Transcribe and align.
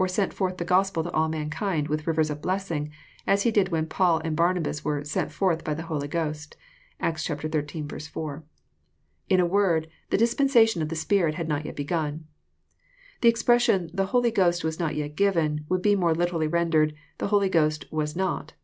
8entfbrth 0.00 0.56
the 0.56 0.64
Gospel 0.64 1.02
to 1.02 1.10
all 1.10 1.28
mankind 1.28 1.88
with 1.88 2.06
rivers 2.06 2.30
of 2.30 2.40
blessing, 2.40 2.90
asfie 3.28 3.52
did 3.52 3.68
when 3.68 3.84
Paul 3.84 4.22
and 4.24 4.34
Barnabas 4.34 4.82
were 4.82 5.04
*'' 5.04 5.04
sent 5.04 5.30
forth 5.30 5.62
by 5.62 5.74
the 5.74 5.82
Holy 5.92 6.08
Ghost." 6.08 6.56
(Acts 7.00 7.22
xiii. 7.26 7.84
4.) 8.08 8.42
In 9.28 9.40
a 9.40 9.44
word, 9.44 9.88
the 10.08 10.16
dispensation 10.16 10.80
of 10.80 10.88
the 10.88 10.96
Spirit 10.96 11.34
had 11.34 11.48
not 11.48 11.66
yet 11.66 11.76
begun. 11.76 12.24
The 13.20 13.28
expression" 13.28 13.90
the 13.92 14.06
Holy 14.06 14.30
Ghost 14.30 14.64
was 14.64 14.80
not 14.80 14.94
yet 14.96 15.16
given," 15.16 15.66
would 15.68 15.82
be 15.82 15.94
more 15.94 16.14
literally 16.14 16.48
rendered," 16.48 16.94
the 17.18 17.28
Holy 17.28 17.50
Ghost 17.50 17.84
was 17.92 18.16
not." 18.16 18.54